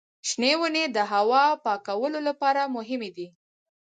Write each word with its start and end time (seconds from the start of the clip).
شنې 0.29 0.51
ونې 0.59 0.83
د 0.95 0.97
هوا 1.11 1.43
پاکولو 1.65 2.19
لپاره 2.27 2.71
مهمې 2.75 3.09
دي. 3.17 3.27